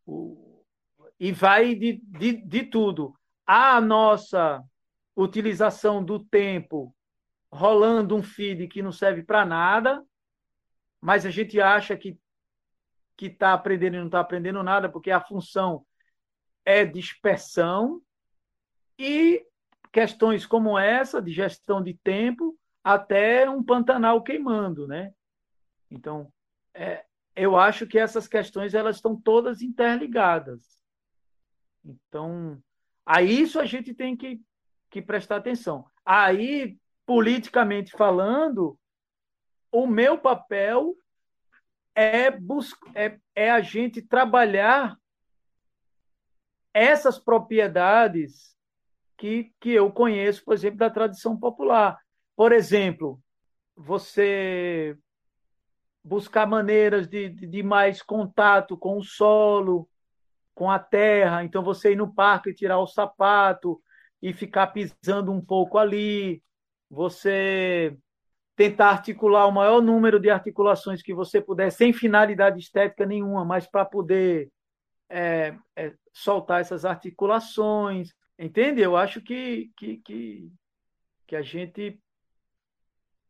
o, 0.06 0.64
e 1.18 1.32
vai 1.32 1.74
de, 1.74 2.00
de, 2.04 2.32
de 2.32 2.62
tudo. 2.64 3.14
A 3.46 3.80
nossa 3.80 4.62
utilização 5.14 6.02
do 6.02 6.20
tempo 6.20 6.94
rolando 7.52 8.16
um 8.16 8.22
feed 8.22 8.68
que 8.68 8.80
não 8.80 8.92
serve 8.92 9.22
para 9.22 9.44
nada, 9.44 10.02
mas 11.00 11.26
a 11.26 11.30
gente 11.30 11.60
acha 11.60 11.96
que 11.96 12.18
que 13.16 13.26
está 13.26 13.52
aprendendo 13.52 13.96
e 13.96 13.98
não 13.98 14.06
está 14.06 14.18
aprendendo 14.18 14.62
nada, 14.62 14.88
porque 14.88 15.10
a 15.10 15.20
função 15.20 15.84
é 16.64 16.86
dispersão 16.86 18.00
e 18.98 19.44
questões 19.92 20.46
como 20.46 20.78
essa, 20.78 21.20
de 21.20 21.32
gestão 21.32 21.82
de 21.82 21.94
tempo, 21.94 22.56
até 22.82 23.48
um 23.48 23.62
Pantanal 23.62 24.22
queimando, 24.22 24.86
né? 24.86 25.12
Então, 25.90 26.32
é, 26.72 27.04
eu 27.34 27.56
acho 27.56 27.86
que 27.86 27.98
essas 27.98 28.28
questões 28.28 28.74
elas 28.74 28.96
estão 28.96 29.20
todas 29.20 29.62
interligadas. 29.62 30.80
Então, 31.84 32.62
a 33.04 33.22
isso 33.22 33.58
a 33.58 33.66
gente 33.66 33.94
tem 33.94 34.16
que, 34.16 34.40
que 34.90 35.02
prestar 35.02 35.36
atenção. 35.36 35.84
Aí, 36.04 36.78
politicamente 37.04 37.92
falando, 37.92 38.78
o 39.72 39.86
meu 39.86 40.18
papel 40.18 40.96
é, 41.94 42.28
é, 42.94 43.18
é 43.34 43.50
a 43.50 43.60
gente 43.60 44.00
trabalhar 44.00 44.96
essas 46.72 47.18
propriedades 47.18 48.56
que, 49.20 49.52
que 49.60 49.70
eu 49.70 49.92
conheço, 49.92 50.42
por 50.42 50.54
exemplo, 50.54 50.78
da 50.78 50.88
tradição 50.88 51.38
popular. 51.38 51.98
Por 52.34 52.52
exemplo, 52.52 53.20
você 53.76 54.96
buscar 56.02 56.46
maneiras 56.46 57.06
de, 57.06 57.28
de, 57.28 57.62
mais 57.62 58.00
contato 58.00 58.78
com 58.78 58.96
o 58.96 59.04
solo, 59.04 59.86
com 60.54 60.70
a 60.70 60.78
terra. 60.78 61.44
Então, 61.44 61.62
você 61.62 61.92
ir 61.92 61.96
no 61.96 62.14
parque 62.14 62.48
e 62.48 62.54
tirar 62.54 62.78
o 62.78 62.86
sapato 62.86 63.78
e 64.22 64.32
ficar 64.32 64.68
pisando 64.68 65.30
um 65.30 65.44
pouco 65.44 65.76
ali. 65.76 66.42
Você 66.88 67.94
tentar 68.56 68.88
articular 68.88 69.46
o 69.46 69.52
maior 69.52 69.82
número 69.82 70.18
de 70.18 70.30
articulações 70.30 71.02
que 71.02 71.12
você 71.12 71.42
puder, 71.42 71.70
sem 71.70 71.92
finalidade 71.92 72.58
estética 72.58 73.04
nenhuma, 73.04 73.44
mas 73.44 73.66
para 73.66 73.84
poder 73.84 74.50
é, 75.10 75.54
é, 75.76 75.92
soltar 76.10 76.62
essas 76.62 76.86
articulações. 76.86 78.14
Entende? 78.40 78.80
Eu 78.80 78.96
acho 78.96 79.20
que, 79.20 79.70
que, 79.76 79.98
que, 79.98 80.50
que 81.26 81.36
a 81.36 81.42
gente 81.42 82.00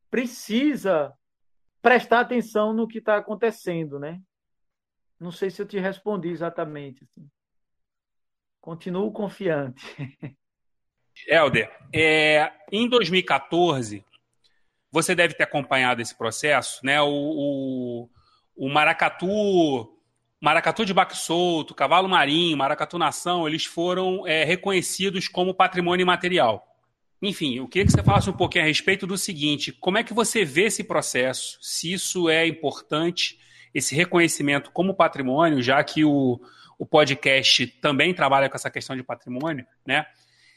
precisa 0.09 1.13
prestar 1.83 2.21
atenção 2.21 2.73
no 2.73 2.87
que 2.87 2.99
está 2.99 3.17
acontecendo, 3.17 3.99
né? 3.99 4.21
Não 5.19 5.33
sei 5.33 5.51
se 5.51 5.61
eu 5.61 5.67
te 5.67 5.81
respondi 5.81 6.29
exatamente. 6.29 7.03
Assim. 7.03 7.29
Continuo 8.61 9.13
confiante. 9.13 9.85
Helder, 11.27 11.77
é, 11.93 12.53
em 12.71 12.89
2014, 12.89 14.05
você 14.93 15.13
deve 15.13 15.35
ter 15.35 15.43
acompanhado 15.43 16.01
esse 16.01 16.17
processo, 16.17 16.87
né? 16.87 17.03
O, 17.03 17.09
o, 17.09 18.11
o 18.55 18.69
maracatu, 18.69 20.00
maracatu 20.41 20.85
de 20.85 20.95
baque 20.95 21.17
solto, 21.17 21.75
cavalo 21.75 22.09
marinho, 22.09 22.57
maracatu 22.57 22.97
nação, 22.99 23.47
eles 23.47 23.67
foram 23.67 24.27
é, 24.27 24.43
reconhecidos 24.45 25.29
como 25.29 25.55
patrimônio 25.55 26.03
imaterial. 26.03 26.67
Enfim, 27.23 27.57
eu 27.57 27.69
queria 27.69 27.85
que 27.85 27.93
você 27.93 28.03
falasse 28.03 28.31
um 28.31 28.37
pouquinho 28.37 28.65
a 28.65 28.67
respeito 28.67 29.07
do 29.07 29.19
seguinte: 29.19 29.73
como 29.73 29.99
é 29.99 30.05
que 30.05 30.15
você 30.15 30.45
vê 30.45 30.65
esse 30.65 30.83
processo? 30.83 31.59
Se 31.61 31.93
isso 31.93 32.31
é 32.31 32.47
importante, 32.47 33.39
esse 33.75 33.95
reconhecimento 33.95 34.71
como 34.71 34.95
patrimônio, 34.95 35.63
já 35.63 35.85
que 35.85 36.03
o, 36.03 36.41
o 36.79 36.87
podcast 36.87 37.67
também 37.67 38.15
trabalha 38.15 38.49
com 38.49 38.57
essa 38.57 38.71
questão 38.71 38.97
de 38.97 39.03
patrimônio, 39.03 39.67
né? 39.87 40.07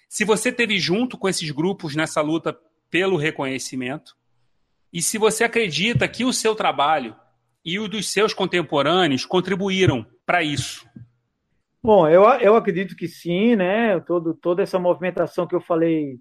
Se 0.07 0.23
você 0.23 0.51
teve 0.51 0.79
junto 0.79 1.17
com 1.17 1.27
esses 1.27 1.51
grupos 1.51 1.95
nessa 1.95 2.21
luta 2.21 2.57
pelo 2.89 3.17
reconhecimento, 3.17 4.15
e 4.91 5.01
se 5.01 5.17
você 5.17 5.43
acredita 5.43 6.07
que 6.07 6.23
o 6.23 6.31
seu 6.31 6.55
trabalho 6.55 7.15
e 7.65 7.79
o 7.79 7.88
dos 7.88 8.12
seus 8.12 8.34
contemporâneos 8.34 9.25
contribuíram 9.25 10.05
para 10.25 10.43
isso. 10.43 10.88
Bom, 11.82 12.08
eu, 12.08 12.24
eu 12.39 12.55
acredito 12.55 12.96
que 12.96 13.08
sim, 13.08 13.55
né? 13.55 14.00
Todo, 14.01 14.34
toda 14.34 14.63
essa 14.63 14.79
movimentação 14.79 15.46
que 15.46 15.55
eu 15.55 15.62
falei 15.62 16.20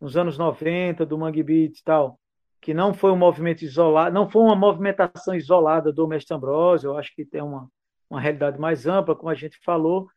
nos 0.00 0.16
anos 0.16 0.38
90, 0.38 1.04
do 1.04 1.18
Mangue 1.18 1.42
Beat 1.42 1.78
e 1.78 1.84
tal, 1.84 2.18
que 2.60 2.72
não 2.72 2.94
foi 2.94 3.12
um 3.12 3.16
movimento 3.16 3.62
isolado, 3.62 4.14
não 4.14 4.28
foi 4.28 4.42
uma 4.42 4.56
movimentação 4.56 5.34
isolada 5.34 5.92
do 5.92 6.08
Mestre 6.08 6.34
Ambrosio, 6.34 6.90
eu 6.90 6.96
acho 6.96 7.14
que 7.14 7.24
tem 7.24 7.42
uma, 7.42 7.68
uma 8.08 8.20
realidade 8.20 8.58
mais 8.58 8.86
ampla, 8.86 9.14
como 9.14 9.28
a 9.28 9.34
gente 9.34 9.58
falou, 9.64 10.08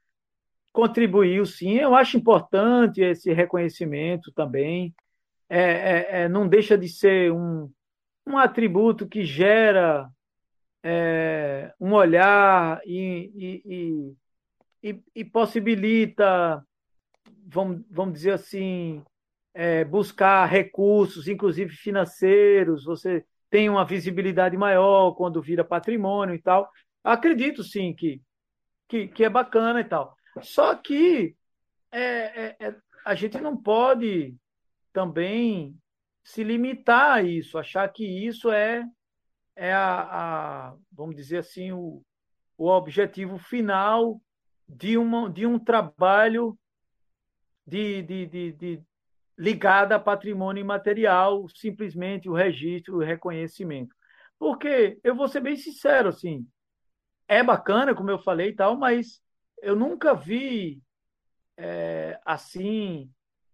contribuiu 0.71 1.45
sim. 1.45 1.75
Eu 1.75 1.95
acho 1.95 2.17
importante 2.17 3.01
esse 3.01 3.33
reconhecimento 3.33 4.31
também. 4.31 4.93
É, 5.49 5.59
é, 5.59 6.07
é, 6.21 6.29
não 6.29 6.47
deixa 6.47 6.77
de 6.77 6.89
ser 6.89 7.31
um, 7.31 7.69
um 8.27 8.37
atributo 8.37 9.07
que 9.07 9.23
gera 9.23 10.09
é, 10.87 11.73
um 11.81 11.93
olhar 11.93 12.79
e, 12.85 13.31
e, 13.65 14.15
e, 14.83 15.03
e, 15.15 15.25
possibilita, 15.25 16.63
vamos, 17.47 17.83
vamos 17.89 18.13
dizer 18.13 18.33
assim, 18.33 19.03
é, 19.51 19.83
buscar 19.83 20.45
recursos, 20.45 21.27
inclusive 21.27 21.71
financeiros, 21.73 22.83
você 22.83 23.25
tem 23.49 23.67
uma 23.67 23.83
visibilidade 23.83 24.55
maior 24.55 25.13
quando 25.13 25.41
vira 25.41 25.65
patrimônio 25.65 26.35
e 26.35 26.41
tal. 26.41 26.69
Acredito 27.03 27.63
sim 27.63 27.91
que, 27.95 28.21
que, 28.87 29.07
que 29.07 29.23
é 29.23 29.29
bacana 29.29 29.81
e 29.81 29.85
tal. 29.85 30.15
Só 30.43 30.75
que 30.75 31.35
é, 31.91 32.01
é, 32.01 32.55
é, 32.59 32.75
a 33.03 33.15
gente 33.15 33.39
não 33.39 33.57
pode 33.57 34.35
também 34.93 35.75
se 36.23 36.43
limitar 36.43 37.13
a 37.13 37.23
isso, 37.23 37.57
achar 37.57 37.91
que 37.91 38.05
isso 38.05 38.51
é, 38.51 38.85
é 39.55 39.73
a, 39.73 40.01
a 40.69 40.75
vamos 40.91 41.15
dizer 41.15 41.37
assim, 41.37 41.71
o, 41.71 42.03
o 42.57 42.67
objetivo 42.67 43.37
final 43.37 44.21
de, 44.67 44.97
uma, 44.97 45.29
de 45.29 45.45
um 45.45 45.59
trabalho 45.59 46.57
de, 47.65 48.01
de, 48.03 48.25
de, 48.25 48.51
de 48.53 48.83
ligada 49.37 49.95
a 49.95 49.99
patrimônio 49.99 50.61
imaterial, 50.61 51.47
simplesmente 51.49 52.29
o 52.29 52.33
registro, 52.33 52.97
o 52.97 53.03
reconhecimento. 53.03 53.95
Porque 54.37 54.99
eu 55.03 55.15
vou 55.15 55.27
ser 55.27 55.41
bem 55.41 55.55
sincero, 55.55 56.09
assim, 56.09 56.47
é 57.27 57.41
bacana, 57.41 57.95
como 57.95 58.11
eu 58.11 58.19
falei 58.19 58.49
e 58.49 58.55
tal, 58.55 58.77
mas 58.77 59.21
eu 59.61 59.75
nunca 59.75 60.13
vi 60.13 60.81
é, 61.57 62.19
assim 62.25 63.09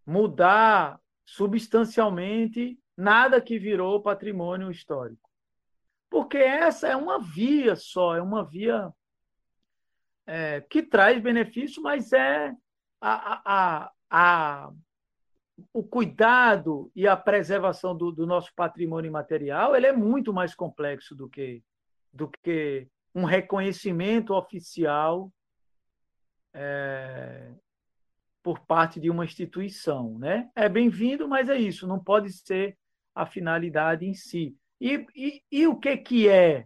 mudar 0.05 1.00
substancialmente 1.25 2.77
nada 2.98 3.39
que 3.39 3.58
virou 3.58 4.01
patrimônio 4.01 4.70
histórico. 4.70 5.30
Porque 6.12 6.38
essa 6.38 6.89
é 6.89 6.96
uma 6.96 7.20
via 7.20 7.74
só, 7.74 8.13
é 8.13 8.22
uma 8.22 8.44
via 8.44 8.91
é, 10.27 10.59
que 10.59 10.83
traz 10.83 11.22
benefício, 11.22 11.81
mas 11.81 12.12
é 12.12 12.53
a, 13.00 13.42
a, 13.46 13.92
a, 14.09 14.72
o 15.74 15.81
cuidado 15.81 16.92
e 16.94 17.07
a 17.07 17.16
preservação 17.16 17.96
do, 17.96 18.12
do, 18.12 18.27
nosso 18.27 18.53
patrimônio 18.53 19.07
imaterial 19.07 19.74
ele 19.74 19.88
é 19.88 19.94
muito 19.94 20.33
mais 20.33 20.53
complexo 20.53 21.16
do 21.16 21.29
que, 21.29 21.64
do 22.12 22.29
que 22.44 22.90
um 23.16 23.24
reconhecimento 23.24 24.33
oficial 24.33 25.31
é, 26.53 27.53
por 28.44 28.59
parte 28.66 29.00
de 29.00 29.09
uma 29.09 29.24
instituição. 29.24 30.20
Né? 30.20 30.51
É 30.57 30.68
bem-vindo, 30.68 31.25
mas 31.25 31.48
é 31.48 31.57
isso, 31.57 31.88
não 31.88 32.03
pode 32.03 32.33
ser 32.33 32.77
a 33.16 33.25
finalidade 33.25 34.05
em 34.05 34.14
si. 34.14 34.57
E, 34.81 35.05
e, 35.15 35.44
e 35.51 35.67
o 35.67 35.75
que, 35.75 35.96
que 35.98 36.27
é? 36.27 36.65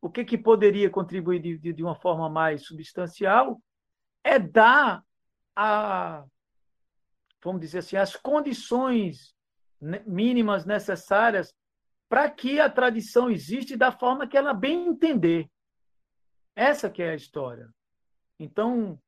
O 0.00 0.10
que, 0.10 0.24
que 0.24 0.36
poderia 0.36 0.90
contribuir 0.90 1.38
de, 1.40 1.72
de 1.72 1.82
uma 1.82 1.94
forma 1.94 2.28
mais 2.28 2.66
substancial 2.66 3.62
é 4.24 4.40
dar 4.40 5.04
a, 5.54 6.24
vamos 7.40 7.60
dizer 7.60 7.78
assim, 7.78 7.96
as 7.96 8.16
condições 8.16 9.32
mínimas 10.04 10.66
necessárias 10.66 11.54
para 12.08 12.28
que 12.28 12.58
a 12.58 12.68
tradição 12.68 13.30
existe 13.30 13.76
da 13.76 13.92
forma 13.92 14.26
que 14.26 14.36
ela 14.36 14.52
bem 14.52 14.88
entender. 14.88 15.48
Essa 16.56 16.90
que 16.90 17.04
é 17.04 17.10
a 17.10 17.14
história. 17.14 17.72
Então, 18.36 19.00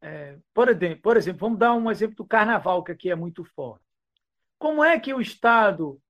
é, 0.00 0.38
por, 0.54 0.70
exemplo, 0.70 1.02
por 1.02 1.16
exemplo, 1.18 1.40
vamos 1.40 1.58
dar 1.58 1.74
um 1.74 1.90
exemplo 1.90 2.16
do 2.16 2.26
carnaval, 2.26 2.82
que 2.82 2.92
aqui 2.92 3.10
é 3.10 3.14
muito 3.14 3.44
forte. 3.44 3.84
Como 4.58 4.82
é 4.82 4.98
que 4.98 5.12
o 5.12 5.20
Estado, 5.20 6.00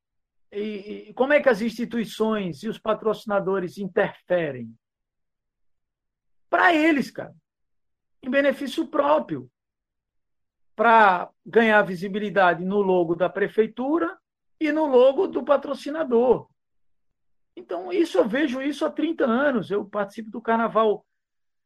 e, 0.53 1.09
e 1.09 1.15
como 1.15 1.33
é 1.33 1.41
que 1.41 1.49
as 1.49 1.61
instituições 1.61 2.63
e 2.63 2.69
os 2.69 2.79
patrocinadores 2.79 3.79
interferem? 3.79 4.75
Para 6.49 6.75
eles, 6.75 7.11
cara, 7.11 7.35
em 8.23 8.31
benefício 8.31 8.87
próprio, 8.87 9.51
para 10.75 11.29
ganhar 11.45 11.83
visibilidade 11.83 12.65
no 12.65 12.81
logo 12.81 13.15
da 13.15 13.29
prefeitura 13.29 14.17
e 14.61 14.73
no 14.73 14.87
logo 14.87 15.27
do 15.27 15.45
patrocinador. 15.45 16.49
Então, 17.57 17.93
isso 17.93 18.19
eu 18.19 18.29
vejo 18.29 18.63
isso 18.63 18.87
há 18.87 18.91
30 18.91 19.25
anos. 19.25 19.71
Eu 19.71 19.85
participo 19.85 20.31
do 20.31 20.41
carnaval 20.41 21.05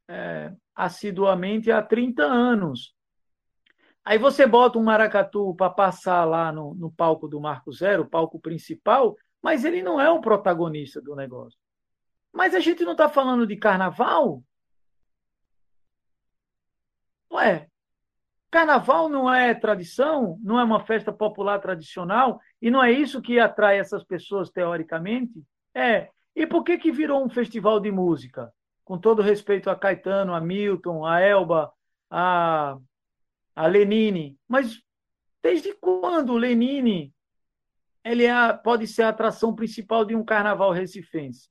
é, 0.09 0.51
assiduamente 0.75 1.71
há 1.71 1.81
30 1.81 2.23
anos. 2.23 2.92
Aí 4.05 4.17
você 4.17 4.45
bota 4.45 4.77
um 4.77 4.83
maracatu 4.83 5.55
para 5.55 5.69
passar 5.69 6.25
lá 6.25 6.51
no, 6.51 6.73
no 6.75 6.91
palco 6.91 7.27
do 7.27 7.39
Marco 7.39 7.71
Zero, 7.71 8.03
o 8.03 8.09
palco 8.09 8.39
principal, 8.39 9.15
mas 9.41 9.63
ele 9.63 9.81
não 9.81 9.99
é 9.99 10.09
o 10.09 10.21
protagonista 10.21 11.01
do 11.01 11.15
negócio. 11.15 11.57
Mas 12.31 12.53
a 12.53 12.59
gente 12.59 12.83
não 12.83 12.93
está 12.93 13.07
falando 13.07 13.47
de 13.47 13.55
carnaval? 13.55 14.43
Ué, 17.31 17.67
carnaval 18.51 19.09
não 19.09 19.33
é 19.33 19.53
tradição, 19.53 20.37
não 20.43 20.59
é 20.59 20.63
uma 20.63 20.85
festa 20.85 21.11
popular 21.11 21.59
tradicional, 21.59 22.39
e 22.61 22.69
não 22.69 22.83
é 22.83 22.91
isso 22.91 23.21
que 23.21 23.39
atrai 23.39 23.79
essas 23.79 24.03
pessoas 24.03 24.49
teoricamente? 24.49 25.43
É. 25.73 26.09
E 26.35 26.45
por 26.45 26.63
que, 26.63 26.77
que 26.77 26.91
virou 26.91 27.23
um 27.23 27.29
festival 27.29 27.79
de 27.79 27.91
música? 27.91 28.51
com 28.83 28.97
todo 28.97 29.21
respeito 29.21 29.69
a 29.69 29.75
Caetano, 29.75 30.33
a 30.33 30.41
Milton, 30.41 31.05
a 31.05 31.21
Elba, 31.21 31.71
a, 32.09 32.77
a 33.55 33.67
Lenine, 33.67 34.37
mas 34.47 34.81
desde 35.41 35.73
quando 35.75 36.37
Lenine 36.37 37.13
ele 38.03 38.25
é, 38.25 38.53
pode 38.53 38.87
ser 38.87 39.03
a 39.03 39.09
atração 39.09 39.55
principal 39.55 40.03
de 40.03 40.15
um 40.15 40.23
carnaval 40.23 40.71
recifense? 40.71 41.49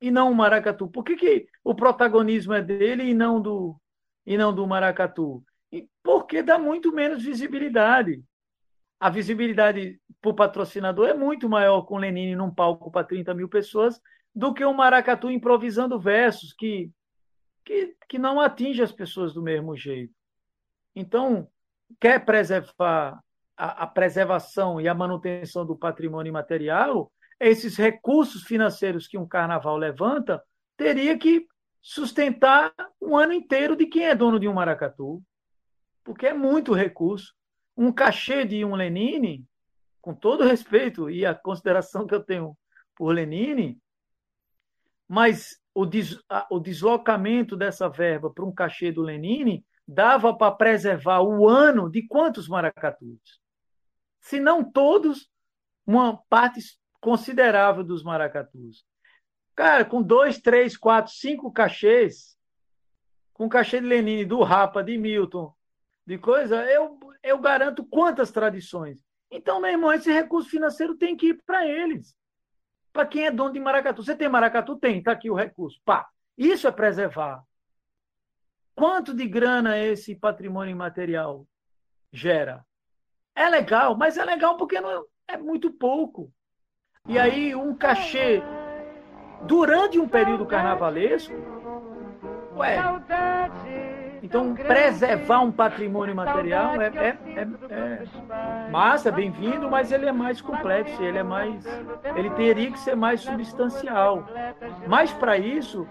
E 0.00 0.10
não 0.10 0.32
o 0.32 0.34
maracatu? 0.34 0.88
Por 0.88 1.04
que, 1.04 1.16
que 1.16 1.46
o 1.62 1.74
protagonismo 1.74 2.52
é 2.52 2.60
dele 2.60 3.04
e 3.04 3.14
não 3.14 3.40
do, 3.40 3.80
e 4.26 4.36
não 4.36 4.52
do 4.52 4.66
maracatu? 4.66 5.44
E 5.70 5.88
porque 6.02 6.42
dá 6.42 6.58
muito 6.58 6.92
menos 6.92 7.22
visibilidade. 7.22 8.22
A 8.98 9.08
visibilidade 9.08 10.00
para 10.20 10.30
o 10.30 10.34
patrocinador 10.34 11.08
é 11.08 11.14
muito 11.14 11.48
maior 11.48 11.82
com 11.82 11.98
Lenine 11.98 12.34
num 12.34 12.52
palco 12.52 12.90
para 12.90 13.06
30 13.06 13.32
mil 13.34 13.48
pessoas 13.48 14.00
do 14.34 14.52
que 14.52 14.64
um 14.64 14.72
maracatu 14.72 15.30
improvisando 15.30 15.98
versos 16.00 16.52
que, 16.52 16.90
que, 17.64 17.94
que 18.08 18.18
não 18.18 18.40
atinge 18.40 18.82
as 18.82 18.92
pessoas 18.92 19.32
do 19.32 19.42
mesmo 19.42 19.76
jeito. 19.76 20.12
Então, 20.94 21.48
quer 22.00 22.24
preservar 22.24 23.22
a, 23.56 23.84
a 23.84 23.86
preservação 23.86 24.80
e 24.80 24.88
a 24.88 24.94
manutenção 24.94 25.64
do 25.64 25.76
patrimônio 25.76 26.30
imaterial, 26.30 27.12
esses 27.38 27.76
recursos 27.76 28.42
financeiros 28.42 29.06
que 29.06 29.18
um 29.18 29.26
carnaval 29.26 29.76
levanta 29.76 30.42
teria 30.76 31.18
que 31.18 31.46
sustentar 31.80 32.72
um 33.00 33.16
ano 33.16 33.32
inteiro 33.32 33.74
de 33.74 33.86
quem 33.86 34.04
é 34.04 34.14
dono 34.14 34.38
de 34.38 34.46
um 34.46 34.54
maracatu, 34.54 35.22
porque 36.04 36.26
é 36.26 36.34
muito 36.34 36.72
recurso. 36.72 37.34
Um 37.76 37.90
cachê 37.90 38.44
de 38.44 38.64
um 38.64 38.74
Lenine, 38.74 39.44
com 40.00 40.14
todo 40.14 40.44
respeito 40.44 41.08
e 41.08 41.24
a 41.24 41.34
consideração 41.34 42.06
que 42.06 42.14
eu 42.14 42.22
tenho 42.22 42.56
por 42.94 43.12
Lenine, 43.12 43.80
mas 45.08 45.60
o, 45.74 45.86
des, 45.86 46.18
o 46.50 46.60
deslocamento 46.60 47.56
dessa 47.56 47.88
verba 47.88 48.30
para 48.30 48.44
um 48.44 48.52
cachê 48.52 48.92
do 48.92 49.02
Lenine 49.02 49.64
dava 49.92 50.36
para 50.36 50.54
preservar 50.54 51.20
o 51.20 51.48
ano 51.48 51.90
de 51.90 52.06
quantos 52.06 52.48
maracatus? 52.48 53.40
Se 54.20 54.38
não 54.38 54.64
todos 54.64 55.28
uma 55.86 56.16
parte 56.28 56.60
considerável 57.00 57.82
dos 57.82 58.02
maracatus. 58.02 58.84
Cara, 59.54 59.84
com 59.84 60.00
dois, 60.00 60.38
três, 60.38 60.76
quatro, 60.76 61.12
cinco 61.12 61.52
cachês, 61.52 62.36
com 63.34 63.48
cachê 63.48 63.80
de 63.80 63.86
Lenine, 63.86 64.24
do 64.24 64.42
Rapa, 64.42 64.82
de 64.82 64.96
Milton, 64.96 65.52
de 66.06 66.16
coisa, 66.16 66.64
eu, 66.66 66.98
eu 67.22 67.38
garanto 67.38 67.84
quantas 67.84 68.30
tradições. 68.30 69.04
Então, 69.30 69.60
meu 69.60 69.70
irmão, 69.70 69.92
esse 69.92 70.12
recurso 70.12 70.48
financeiro 70.48 70.96
tem 70.96 71.16
que 71.16 71.28
ir 71.28 71.42
para 71.44 71.66
eles. 71.66 72.14
Para 72.92 73.06
quem 73.06 73.26
é 73.26 73.30
dono 73.30 73.52
de 73.52 73.60
maracatu. 73.60 74.02
Você 74.02 74.14
tem 74.14 74.28
maracatu? 74.28 74.76
Tem, 74.76 74.98
está 74.98 75.12
aqui 75.12 75.30
o 75.30 75.34
recurso. 75.34 75.80
Pá. 75.84 76.06
Isso 76.36 76.68
é 76.68 76.72
preservar. 76.72 77.42
Quanto 78.74 79.14
de 79.14 79.26
grana 79.26 79.78
esse 79.78 80.14
patrimônio 80.14 80.72
imaterial 80.72 81.46
gera? 82.12 82.64
É 83.34 83.48
legal, 83.48 83.96
mas 83.96 84.16
é 84.16 84.24
legal 84.24 84.56
porque 84.56 84.80
não, 84.80 85.04
é 85.28 85.36
muito 85.36 85.70
pouco. 85.70 86.32
E 87.08 87.18
aí, 87.18 87.54
um 87.54 87.74
cachê 87.74 88.42
durante 89.42 89.98
um 89.98 90.08
período 90.08 90.46
carnavalesco, 90.46 91.34
ué. 92.56 92.78
Então, 94.22 94.54
preservar 94.54 95.40
um 95.40 95.50
patrimônio 95.50 96.14
material 96.14 96.80
é, 96.80 96.86
é, 96.86 97.18
é, 97.34 97.48
é 97.70 98.70
massa, 98.70 99.08
é 99.08 99.12
bem-vindo, 99.12 99.68
mas 99.68 99.90
ele 99.90 100.06
é 100.06 100.12
mais 100.12 100.40
complexo, 100.40 101.02
ele 101.02 101.18
é 101.18 101.24
mais. 101.24 101.64
Ele 102.14 102.30
teria 102.30 102.70
que 102.70 102.78
ser 102.78 102.94
mais 102.94 103.20
substancial. 103.20 104.24
Mas 104.86 105.12
para 105.12 105.36
isso, 105.36 105.88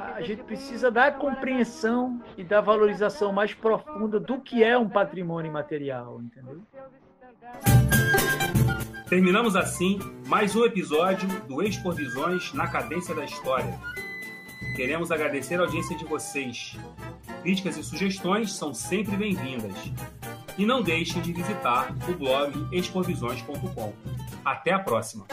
a 0.00 0.22
gente 0.22 0.42
precisa 0.42 0.90
da 0.90 1.12
compreensão 1.12 2.22
e 2.36 2.42
da 2.42 2.60
valorização 2.60 3.32
mais 3.32 3.52
profunda 3.52 4.18
do 4.18 4.40
que 4.40 4.64
é 4.64 4.76
um 4.76 4.88
patrimônio 4.88 5.52
material, 5.52 6.20
entendeu? 6.22 6.60
Terminamos 9.08 9.56
assim 9.56 9.98
mais 10.26 10.54
um 10.56 10.64
episódio 10.64 11.28
do 11.42 11.62
Expor 11.62 11.92
Visões 11.94 12.52
na 12.54 12.66
Cadência 12.66 13.14
da 13.14 13.24
História. 13.24 13.78
Queremos 14.76 15.10
agradecer 15.10 15.56
a 15.56 15.62
audiência 15.64 15.96
de 15.96 16.04
vocês. 16.04 16.78
Críticas 17.42 17.76
e 17.76 17.82
sugestões 17.82 18.52
são 18.52 18.72
sempre 18.72 19.16
bem-vindas. 19.16 19.74
E 20.56 20.64
não 20.64 20.82
deixem 20.82 21.20
de 21.20 21.32
visitar 21.32 21.92
o 22.08 22.14
blog 22.14 22.52
exporvisões.com. 22.72 23.92
Até 24.44 24.72
a 24.72 24.78
próxima! 24.78 25.26